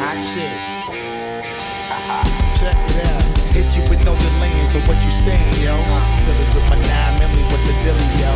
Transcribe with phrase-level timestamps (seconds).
[0.00, 0.58] Hot shit.
[2.58, 3.17] Check it out.
[3.58, 5.74] Hit you with no delaying, so what you saying, yo?
[6.14, 8.30] Silly with my nine milli with the dilly, yo.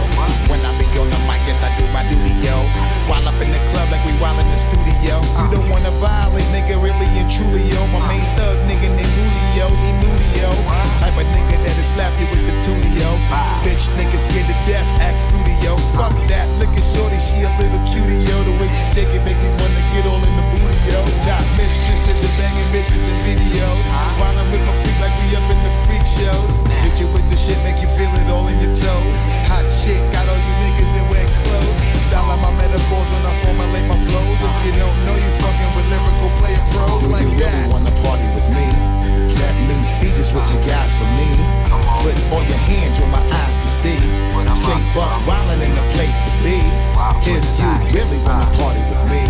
[0.50, 2.58] When I be on the mic, yes, I do my duty, yo.
[3.06, 5.22] While up in the club like we while in the studio.
[5.38, 7.86] You don't wanna violate, nigga, really and truly, yo.
[7.94, 10.50] My main thug, nigga named Julio, he moody, yo.
[10.98, 13.14] Type of nigga that'll slap you with the tulio.
[13.62, 15.79] Bitch, nigga scared to death, act fruity, yo.
[15.94, 18.43] Fuck that, look at shorty, she a little cutie, yo.
[18.43, 20.46] The way she shake it make me wanna get all in the
[20.89, 21.00] yo.
[21.22, 23.85] Top mistress in the banging bitches and videos.
[24.18, 26.50] While I'm with my freak like we up in the freak shows.
[26.82, 29.21] Hit you with the shit, make you feel it all in your toes.
[29.50, 31.81] Hot shit, got all you niggas in wet clothes.
[32.06, 34.39] Style out my metaphors when I formulate my flows.
[34.42, 37.55] If you don't know, you fucking with lyrical player pros Do like you that.
[37.55, 38.67] really wanna party with me?
[39.39, 41.30] Let me see just what you got for me.
[42.03, 44.00] Put all your hands where my eyes can see.
[44.58, 46.58] Straight buck wildin' in the place to be.
[47.24, 49.22] If you really wanna party with me,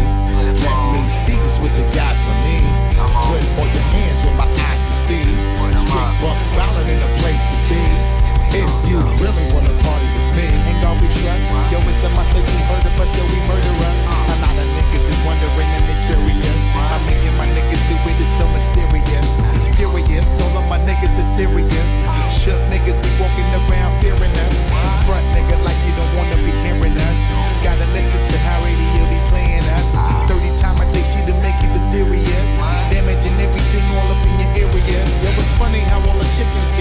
[0.64, 1.22] let me see
[1.62, 2.58] what you got for me.
[2.98, 5.27] Put all your hands where my eyes can see.
[5.78, 7.82] Straight buck wildin' in the place to be.
[8.50, 11.46] If you really wanna party with me, Ain't God we trust.
[11.70, 14.00] Yo, it's a must that we heard of us, yo, we murder us.
[14.34, 16.60] A lot of niggas is wondering and they curious.
[16.74, 19.28] How many of my niggas do it is so mysterious.
[19.78, 21.91] Furious, all of my niggas is serious.
[22.42, 24.58] Shook niggas be walking around fearing us.
[25.06, 27.19] Front nigga like you don't wanna be hearing us.
[27.62, 28.52] Gotta listen to how
[31.92, 32.48] delirious.
[32.90, 35.08] Damaging everything all up in your areas.
[35.22, 36.72] Yo, it's funny how all the chickens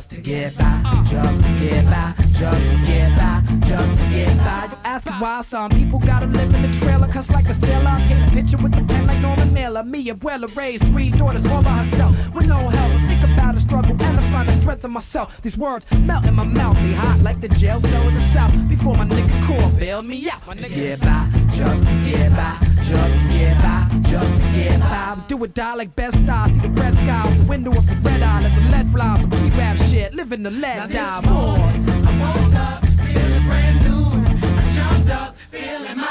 [0.00, 4.36] just to get by, just to get by, just to get by, just to get
[4.38, 4.68] by.
[4.70, 7.96] You asking why some people gotta live in the trailer, cuss like a sailor.
[8.08, 9.84] Paint a picture with the pen like Norman Mailer.
[9.84, 13.06] Me, Abuela, raised three daughters all by herself with no help.
[13.06, 13.22] Think
[13.70, 15.40] struggle and I find the strength in myself.
[15.42, 18.52] These words melt in my mouth, they hot like the jail cell in the south.
[18.68, 20.42] Before my nigga core bailed me out.
[20.56, 25.18] To get by, just to get by, just to get by, just to get by.
[25.28, 27.94] Do it die like best stars, see the red sky out the window of the
[28.02, 31.58] red eye, let the lead fly, some T-rap shit, living the lead die more.
[32.08, 34.04] I woke up feeling brand new.
[34.60, 36.09] I jumped up feeling my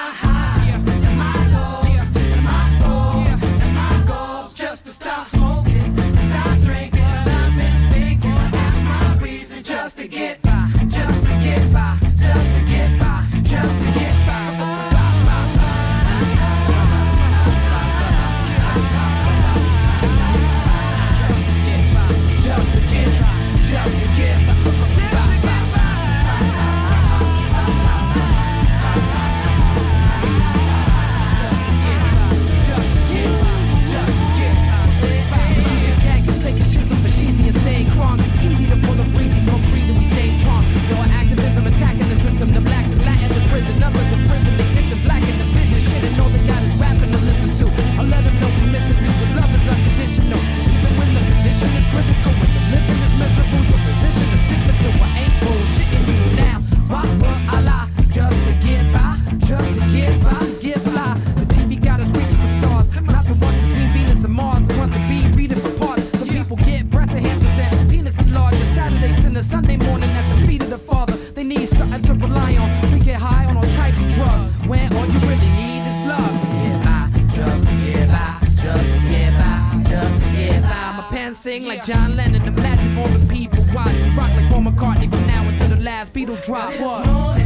[81.60, 82.42] sing like John Lennon.
[82.42, 86.44] Imagine all the people watching rock like Paul McCartney from now until the last Beatle
[86.44, 86.74] drop.
[86.74, 87.39] What?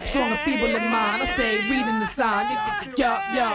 [0.00, 1.22] You find, stronger people in mind.
[1.22, 2.50] I stay reading the sign.
[2.96, 3.46] Yo, yo.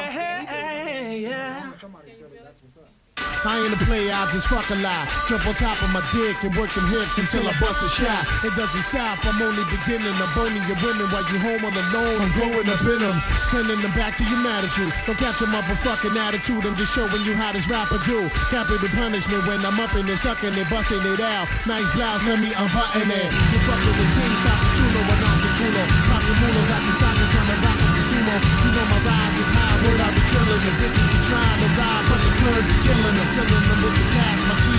[3.41, 5.09] I ain't a player, I just fuck a lie.
[5.25, 8.21] Jump on top of my dick and work them hips until I bust a shot.
[8.45, 10.13] It doesn't stop, I'm only beginning.
[10.13, 12.21] I'm boning your women while you home on the loan.
[12.21, 13.17] I'm growing up in them,
[13.49, 14.93] sending them back to your attitude.
[15.09, 16.61] Don't catch them up a fucking attitude.
[16.69, 18.29] I'm just showing you how this rapper do.
[18.53, 21.49] Capital punishment when I'm up in it, sucking it, busting it out.
[21.65, 23.25] Nice blouse, let me unbutton it.
[23.25, 24.40] You fucking with King
[30.51, 32.31] The bitches be trying to ride, but the
[32.67, 33.27] be killing them.
[33.39, 34.70] Filling them with the gas,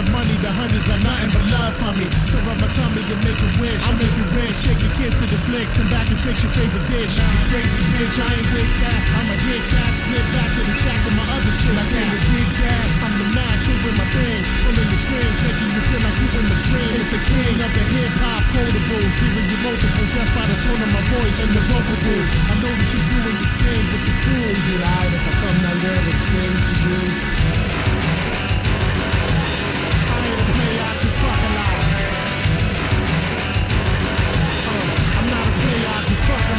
[0.00, 2.08] the money, the hundreds got nothing but love for me.
[2.32, 5.12] So rub my tummy and make a wish, I'll make you rich, shake your kiss
[5.20, 7.12] to the flicks, come back and fix your favorite dish.
[7.20, 11.02] You crazy bitch, I ain't with that, I'ma hit that, split back to the shack
[11.04, 12.86] of my other can you dig that?
[13.04, 16.46] I'm the Mac, doing my thing, pulling the strings, making you feel like you in
[16.48, 16.92] the dream.
[16.96, 20.80] It's the king of the hip hop quotables, giving you multiples, that's by the tone
[20.80, 22.30] of my voice and the vocal booth.
[22.48, 24.48] I know that you're doing your thing with your crew.
[24.48, 27.69] Is it alright if I come down there and sing to you?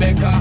[0.00, 0.32] Rebecca.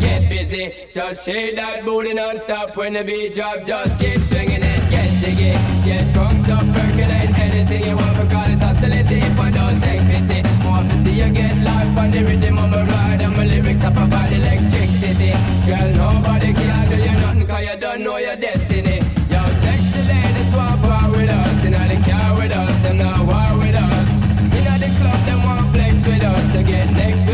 [0.00, 0.72] Get busy.
[0.92, 3.64] Just shake that booty non-stop when the beat drop.
[3.64, 5.58] Just keep swinging it, get jiggy.
[5.84, 8.14] Get drunk, up, percolate anything you want.
[8.22, 10.40] Because it's hostility if I don't take pity.
[10.62, 13.20] More to see you get life on the rhythm of my ride.
[13.20, 15.32] And my lyrics up about electricity.
[15.66, 19.02] Girl, nobody can do you nothing cause you don't know your destiny.
[19.34, 21.64] Your sexy lady swap out with us.
[21.64, 24.08] You know they care with us, them not war with us.
[24.54, 27.27] You know the club, them want flex with us to get next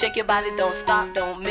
[0.00, 1.49] Shake your body, don't stop, don't miss.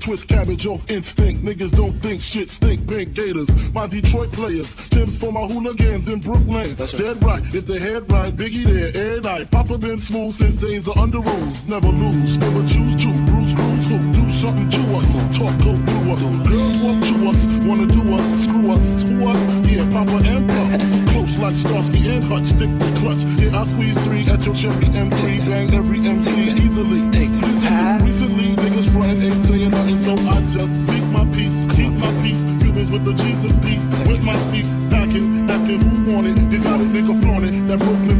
[0.00, 1.44] Twist cabbage off instinct.
[1.44, 2.88] Niggas don't think shit stink.
[2.88, 4.74] Pink Gators, my Detroit players.
[4.90, 6.74] Tips for my hooligans in Brooklyn.
[6.76, 9.50] That's Dead right, if they head right, Biggie there, air night.
[9.50, 11.62] Papa been smooth since days of under rules.
[11.64, 13.12] Never lose, never choose to.
[13.28, 15.36] Bruce, Bruce, who do something to us.
[15.36, 16.20] Talk, go through us.
[16.48, 19.68] Girls walk to us, wanna do us, screw us, who us?
[19.68, 21.10] Yeah, Papa and Papa.
[21.12, 23.24] Close like Starsky and Hutch, stick with clutch.
[23.38, 27.00] Yeah, I squeeze three at your cherry M3, bang every MC easily.
[27.00, 29.59] Recently, recently niggas frontin' saying nothing,
[30.16, 32.42] so I just speak my peace, keep my peace.
[32.60, 36.52] Cubans with the Jesus peace, with my peeps, packing, asking who want it.
[36.52, 38.19] You got a nigga flaunt it, that Brooklyn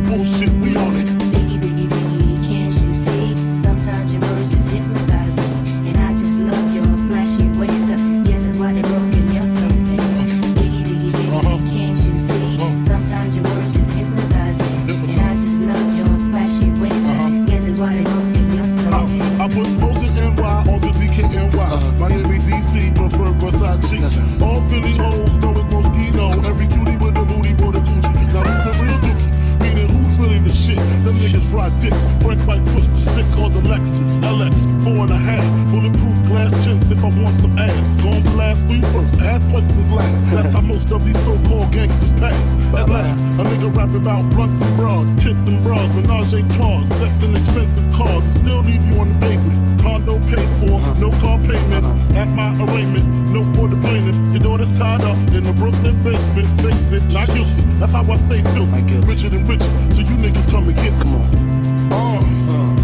[36.90, 38.02] if I want some ass.
[38.02, 39.20] Gon' blast we first.
[39.20, 40.30] Ass questions last.
[40.30, 42.34] That's how most of these so-called gangsters pass.
[42.74, 46.82] At last, a nigga rap about blunts and bras, tits and bras, menage a trois,
[46.98, 48.24] sex and expensive cars.
[48.38, 49.82] Still leave you on the pavement.
[49.82, 51.86] Condo paid for, no car payment.
[52.16, 54.16] At my arraignment, no for the plaintiff.
[54.34, 56.48] Your daughter's tied up in the Brooklyn basement.
[56.60, 57.62] Face it, not guilty.
[57.78, 58.82] That's how I stay filthy.
[59.06, 61.08] Richer than richer, So you niggas come and get them.
[61.92, 62.52] Oh, uh.
[62.52, 62.79] oh,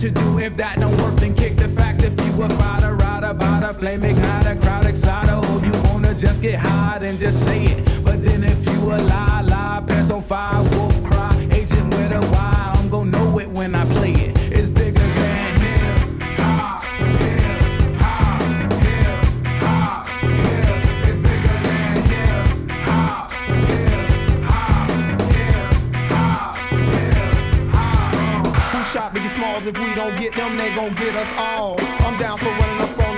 [0.00, 0.38] to do.
[0.38, 2.02] If that don't work, then kick the fact.
[2.02, 6.58] If you a fighter, rider, bada, flame igniter, crowd exciter, or you wanna just get
[6.58, 8.02] hot and just say it.
[8.02, 10.89] But then if you a lie, lie, pass on fire,
[29.70, 31.76] If we don't get them, they gon' get us all.
[32.00, 33.09] I'm down for running up on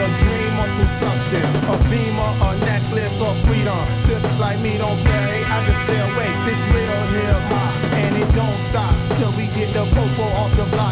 [0.00, 3.84] a dream or some substance, a beamer, a necklace or freedom.
[4.06, 5.44] Tips like me don't play.
[5.44, 6.38] I just stay awake.
[6.48, 10.64] This real hip hop and it don't stop till we get the popo off the
[10.72, 10.89] block.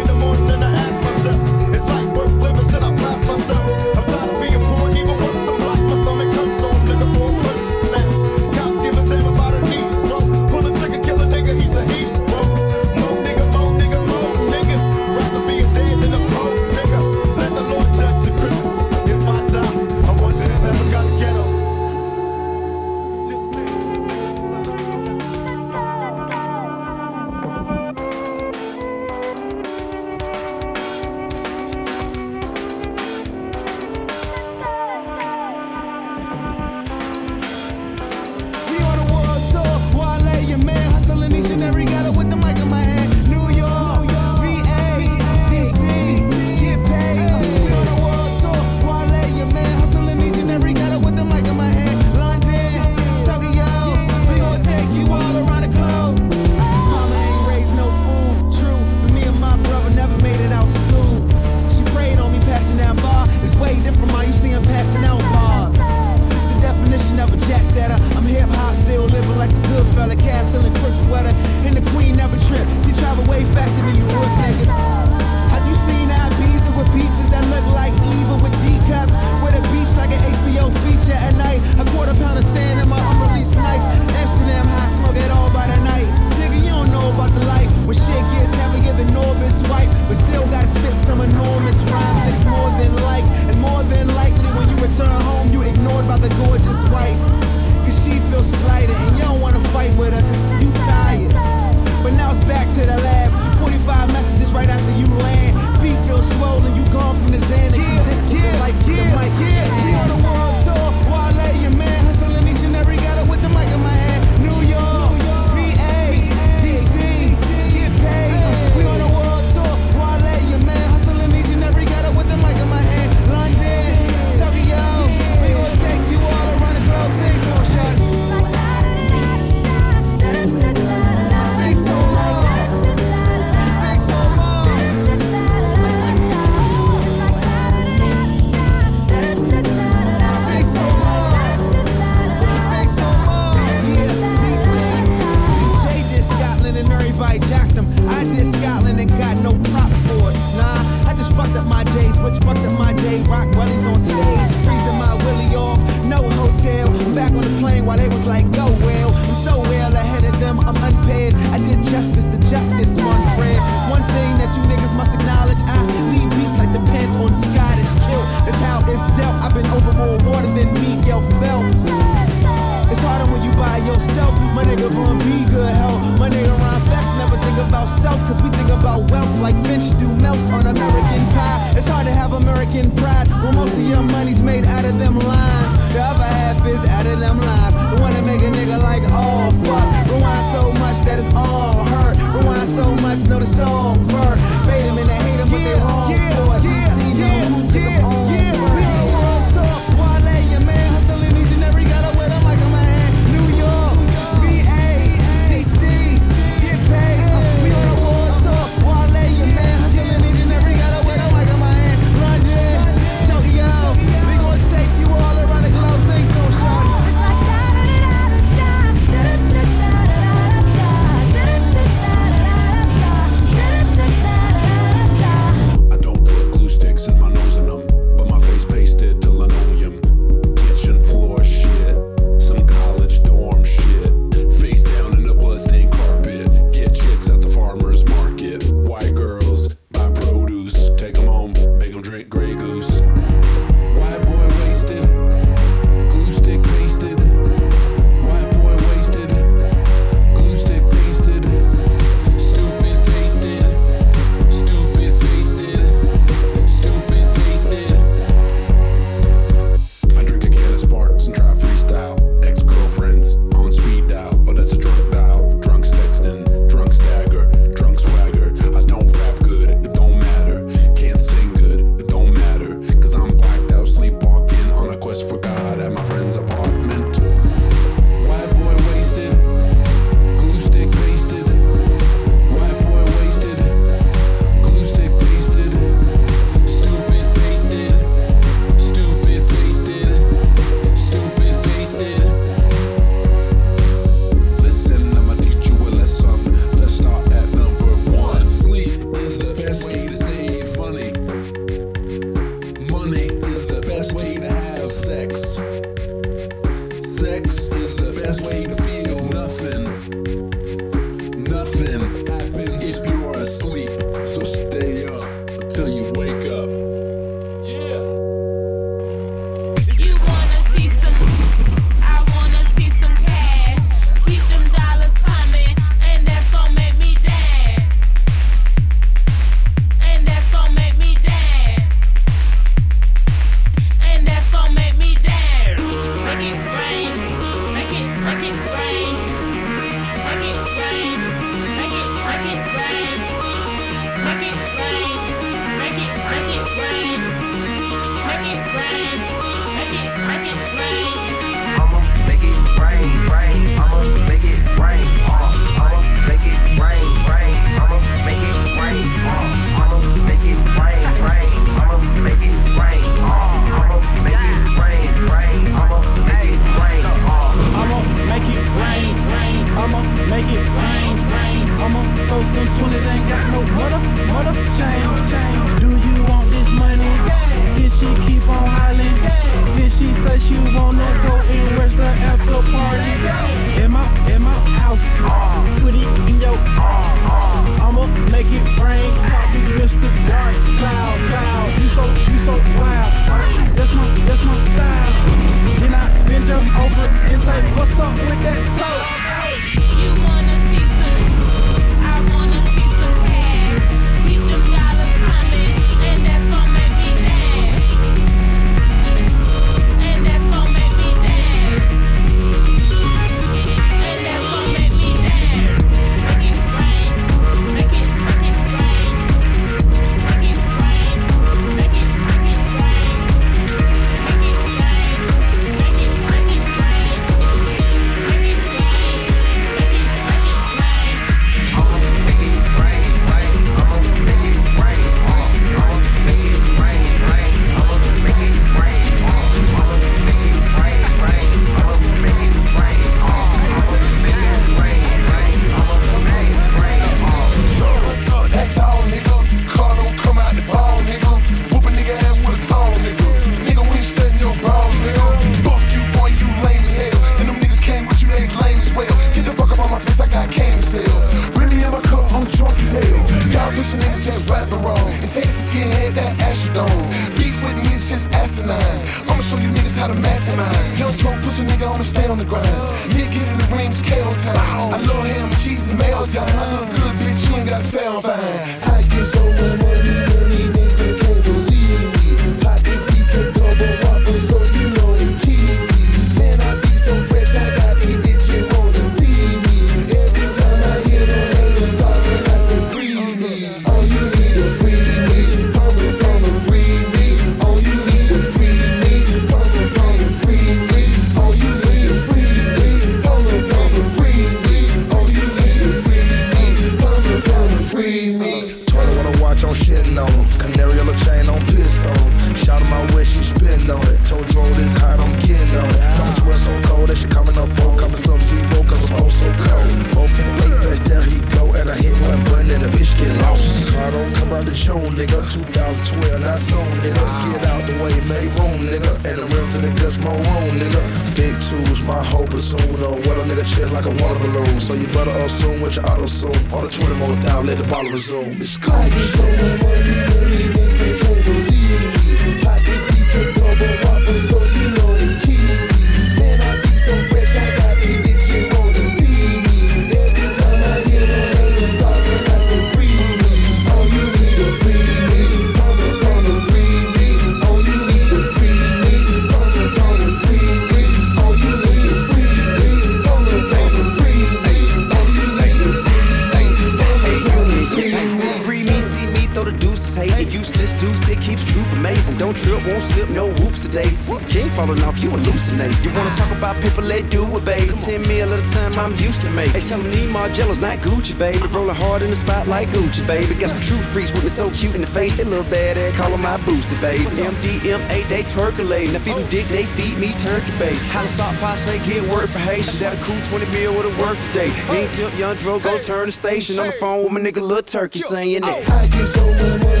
[583.27, 583.55] Baby.
[583.55, 585.37] got the true freaks with me so cute in the face.
[585.37, 587.25] They little bad ass, call my boosie, baby.
[587.25, 589.15] MDMA, they turkulating.
[589.15, 590.97] If you do dick, they feed me turkey, babe.
[591.13, 592.99] How the salt say get word for Haitians.
[592.99, 594.71] That a cool 20 mil with a work today.
[594.89, 596.79] Ain't tip, young drug, go turn the station.
[596.79, 598.89] On the phone with my nigga little Turkey saying that.
[598.89, 600.00] I get so much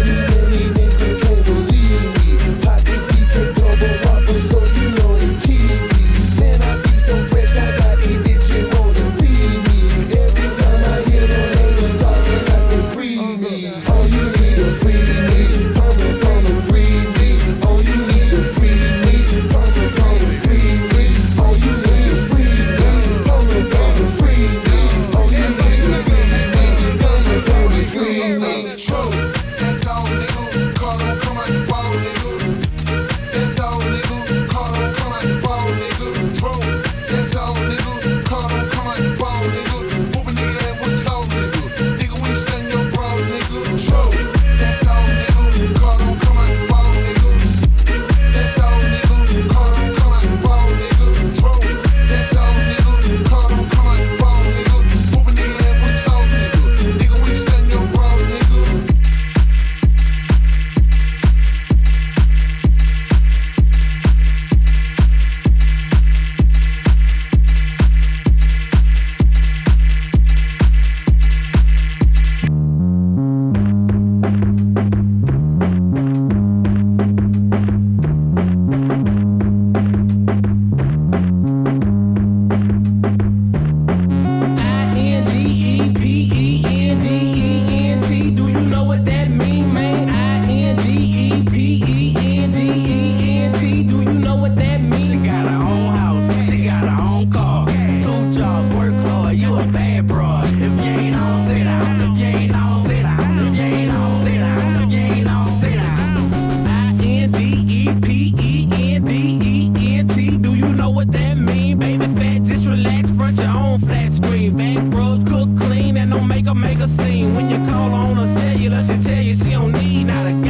[119.21, 120.40] you she don't need not a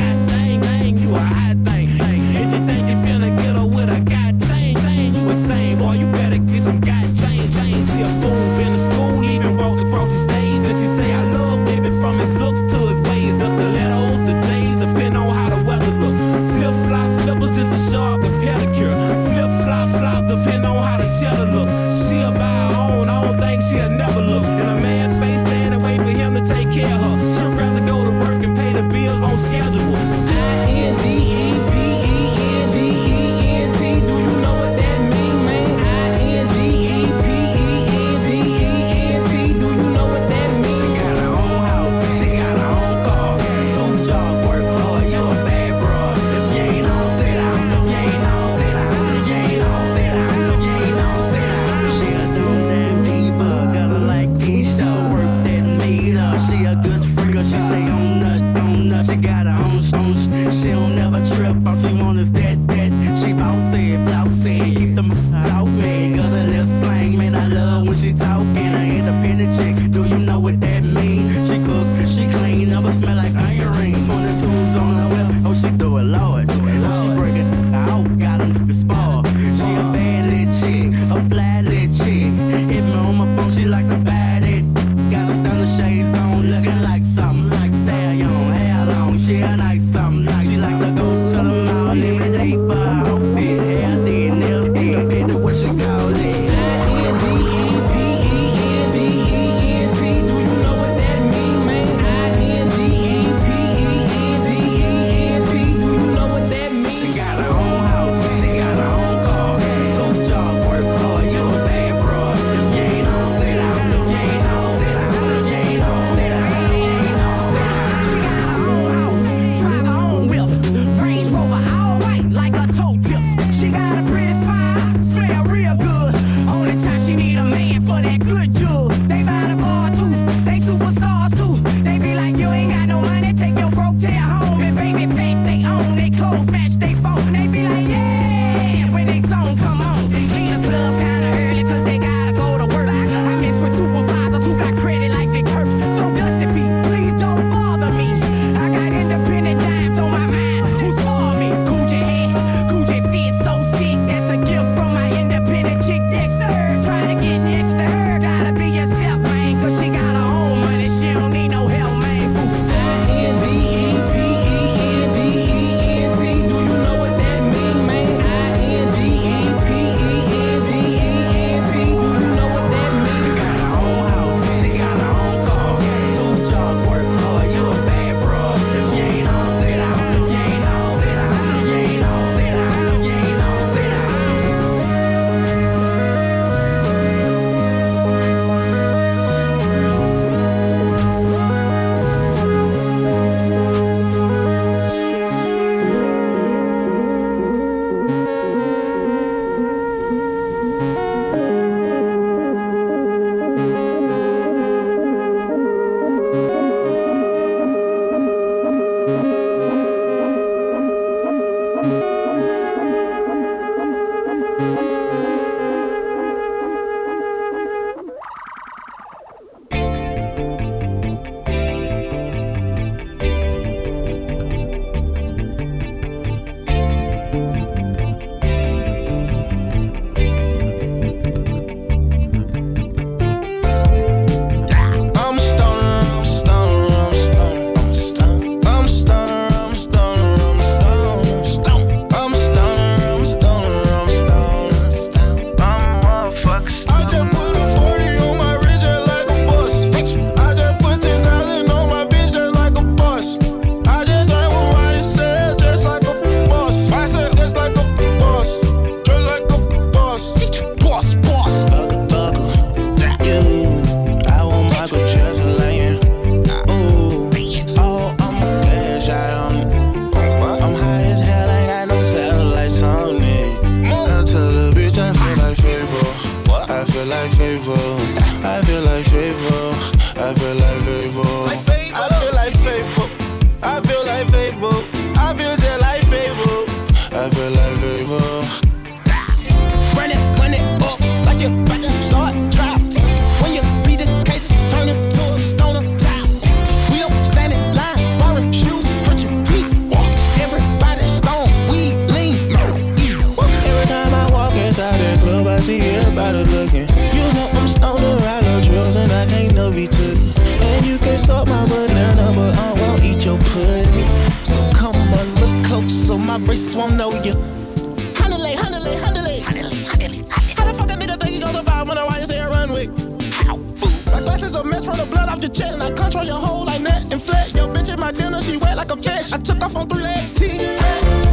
[324.61, 325.81] a mess, from the blood off your chest.
[325.81, 327.53] I control your whole like net and flat.
[327.55, 329.31] Your bitch in my dinner, she wet like a fish.
[329.31, 331.30] I took off on three legs, T-X.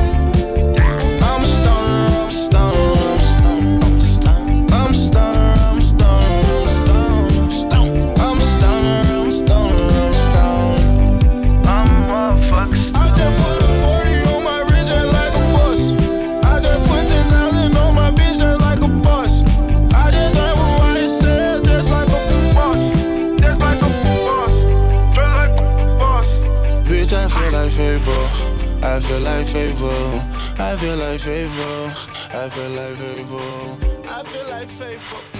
[28.98, 30.20] I feel like Fable.
[30.58, 31.86] I feel like Fable.
[32.34, 33.78] I feel like Fable.
[34.08, 35.37] I feel like Fable.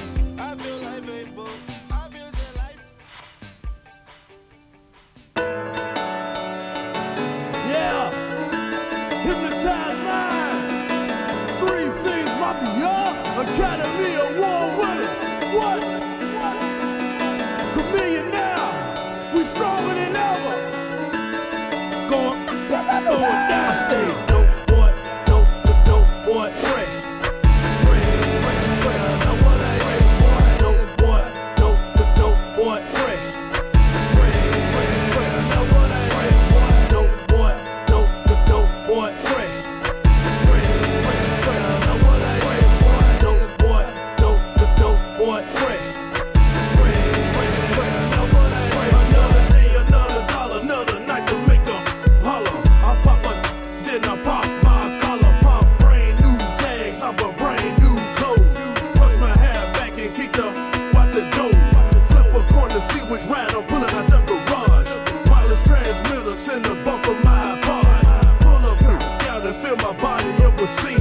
[23.19, 23.88] going down.
[63.69, 64.91] pulling out the garage.
[65.29, 68.41] Wireless transmitter send a bump of my part.
[68.41, 68.79] Pull up,
[69.21, 70.98] down and fill my body up with seed.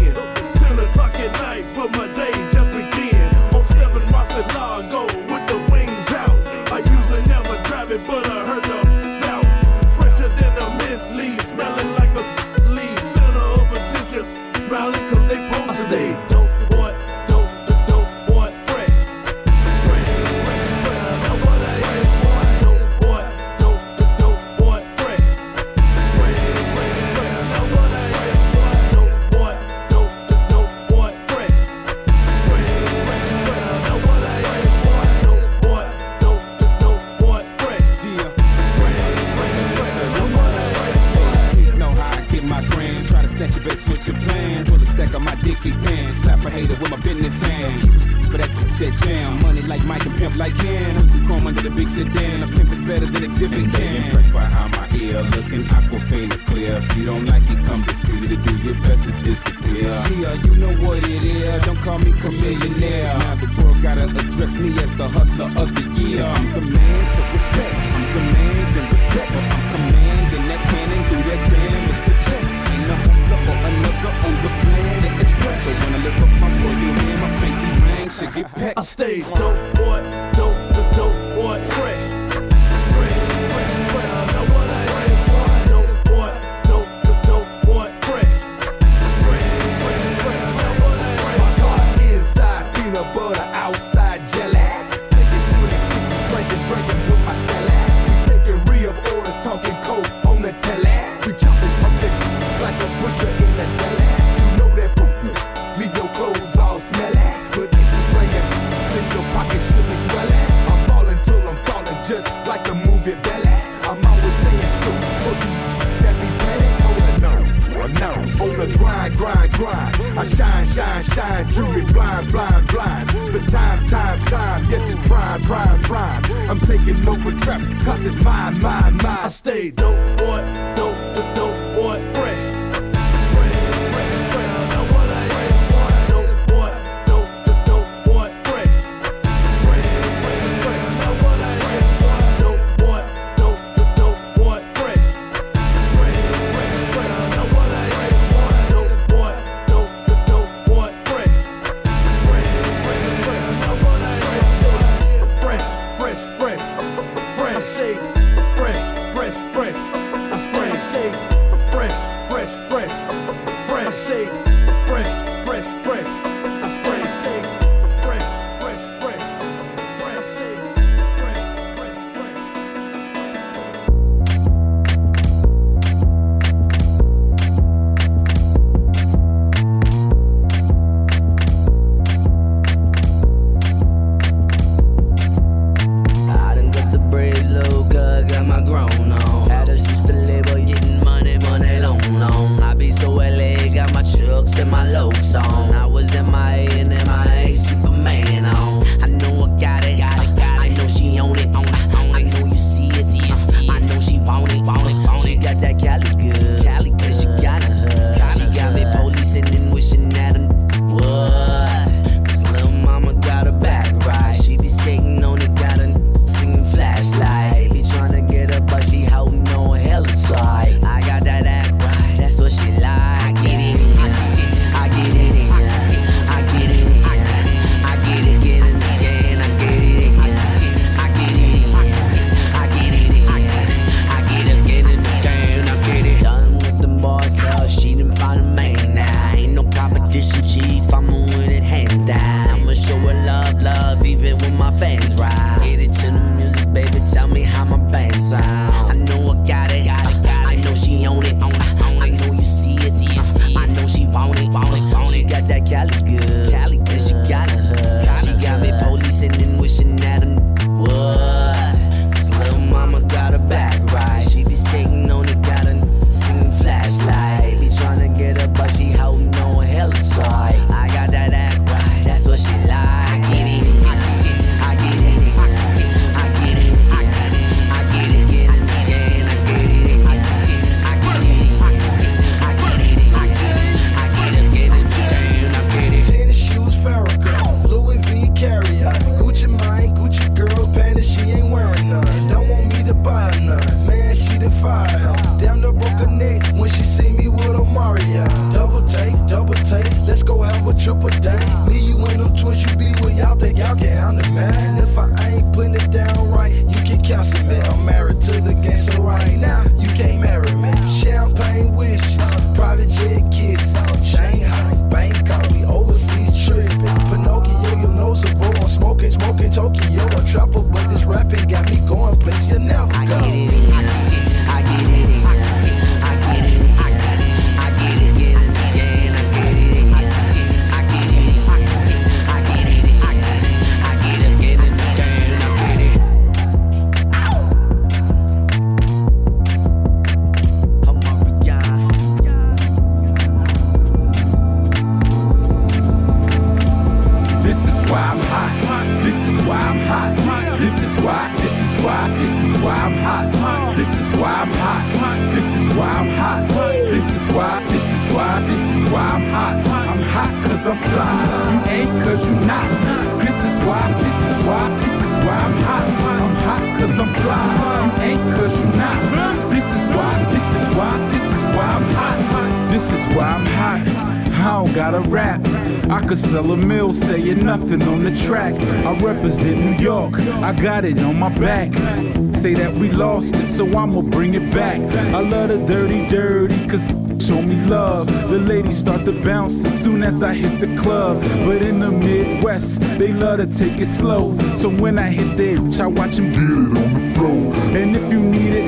[392.98, 394.38] They love to take it slow.
[394.56, 397.54] So when I hit there, I watch them get it on the floor.
[397.78, 398.68] And if you need it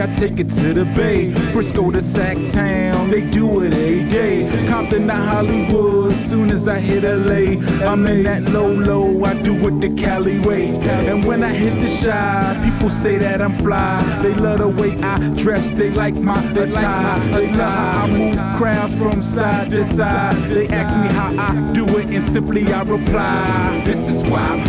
[0.00, 1.32] I take it to the Bay.
[1.52, 4.66] Frisco to Sac Town, they do it every day.
[4.68, 9.24] Compton to Hollywood, soon as I hit LA, I'm in that low low.
[9.24, 10.68] I do it the Cali way.
[11.08, 14.00] And when I hit the Chi, people say that I'm fly.
[14.22, 17.20] They love the way I dress, they like my attire.
[17.30, 20.36] They love how I move crowds from side to side.
[20.50, 24.61] They ask me how I do it, and simply I reply, This is why I'm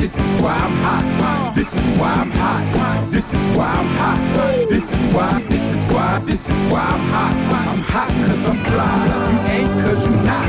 [0.00, 1.54] This is why I'm hot.
[1.54, 3.10] This is why I'm hot.
[3.12, 4.18] This is why I'm hot.
[4.70, 5.42] This is why.
[5.50, 6.18] This is why.
[6.24, 7.34] This is why I'm hot.
[7.68, 8.96] I'm hot cause I'm fly.
[9.30, 10.48] You ain't cause you not.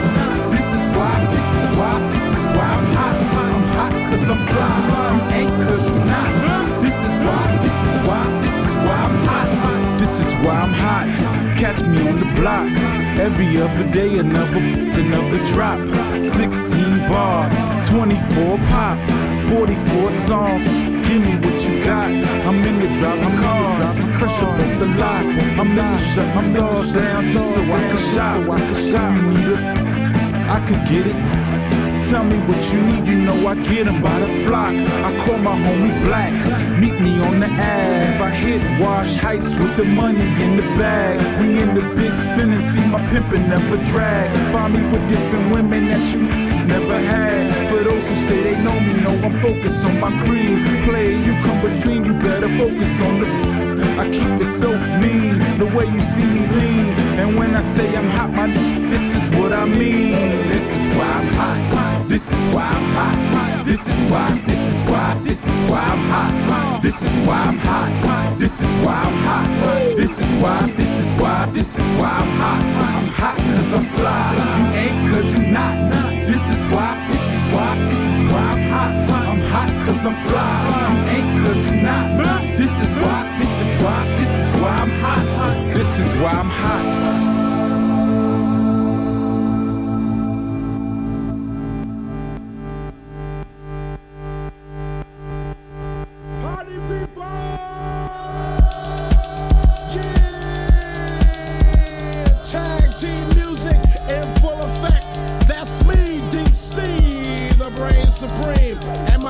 [0.56, 1.14] This is why.
[1.36, 2.00] This is why.
[2.14, 3.16] This is why I'm hot.
[3.44, 4.72] I'm hot cause I'm fly.
[5.12, 6.32] You ain't cause you not.
[6.82, 7.44] This is why.
[7.64, 8.24] This is why.
[8.44, 9.50] This is why I'm hot.
[10.00, 11.08] This is why I'm hot.
[11.60, 12.72] Catch me on the block.
[13.20, 14.64] Every other day, another,
[14.98, 15.78] another drop.
[16.24, 17.54] 16 bars,
[17.90, 18.98] 24 pop,
[19.52, 20.64] 44 song.
[21.04, 22.08] Give me what you got.
[22.48, 23.86] I'm in the driving cars.
[24.18, 25.26] Pressure up the lot.
[25.60, 28.60] I'm never shut my stars down just so I can shop.
[28.60, 29.62] If you need it,
[30.56, 31.20] I could get it.
[32.10, 34.74] Tell me what you need, you know I get 'em by the flock.
[35.08, 36.34] I call my homie Black,
[36.80, 38.24] meet me on the Ave.
[38.28, 41.20] I hit Wash Heights with the money in the bag.
[41.40, 44.28] We in the big spin and see my pimpin' never drag.
[44.54, 46.41] Find me with different women that you
[46.72, 47.70] never had.
[47.70, 50.64] For those who say they know me, know I'm focused on my cream.
[50.88, 53.28] Play, you come between, you better focus on the.
[54.02, 56.86] I keep it so mean, the way you see me lean.
[57.22, 58.48] And when I say I'm hot, my
[58.92, 60.12] this is what I mean.
[60.54, 62.08] This is why I'm hot.
[62.08, 63.66] This is why I'm hot.
[63.66, 64.28] This is why.
[64.48, 65.08] This is why.
[65.28, 66.82] This is why I'm hot.
[66.82, 68.40] This is why I'm hot.
[68.40, 69.50] This is why I'm hot.
[70.00, 70.60] This is why.
[70.80, 71.50] This is why.
[71.54, 72.62] This is why I'm hot.
[72.88, 74.24] I'm hot cause I'm fly.
[74.58, 76.11] You ain't cause you not.
[76.52, 77.08] Is why.
[77.12, 77.72] This is why.
[77.90, 78.94] This is why I'm hot.
[79.32, 80.50] I'm hot cause I'm fly.
[80.92, 82.06] You ain't cause you not.
[82.58, 83.20] This is why.
[83.40, 84.00] This is why.
[84.20, 85.76] This is why I'm hot.
[85.76, 87.31] This is why I'm hot.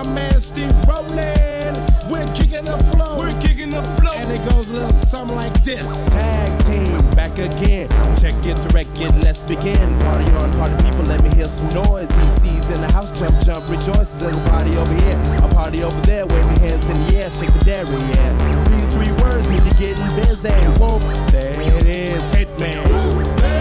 [0.03, 1.77] My man Steve Rowland.
[2.09, 3.17] We're kicking the flow.
[3.17, 4.13] We're kicking the flow.
[4.13, 6.09] And it goes a little something like this.
[6.09, 7.87] Tag team back again.
[8.15, 9.99] Check it to wreck it, let's begin.
[9.99, 12.07] Party on, party people, let me hear some noise.
[12.09, 14.19] DC's in the house, jump, jump, rejoice.
[14.19, 16.25] There's a party over here, a party over there.
[16.25, 18.31] Wave your hands in the air, shake the dairy, yeah.
[18.69, 20.49] These three words mean you're getting busy.
[20.49, 23.60] There it is, Hitman.